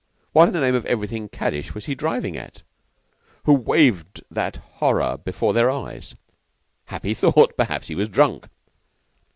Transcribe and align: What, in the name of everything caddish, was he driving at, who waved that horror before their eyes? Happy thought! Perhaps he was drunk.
What, 0.33 0.47
in 0.47 0.53
the 0.55 0.59
name 0.59 0.73
of 0.73 0.87
everything 0.87 1.29
caddish, 1.29 1.75
was 1.75 1.85
he 1.85 1.93
driving 1.93 2.35
at, 2.35 2.63
who 3.43 3.53
waved 3.53 4.23
that 4.31 4.55
horror 4.55 5.19
before 5.23 5.53
their 5.53 5.69
eyes? 5.69 6.15
Happy 6.85 7.13
thought! 7.13 7.55
Perhaps 7.55 7.87
he 7.87 7.93
was 7.93 8.09
drunk. 8.09 8.47